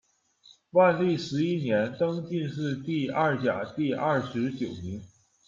[0.71, 4.99] 万历十一年，登进士第二甲第二十九名。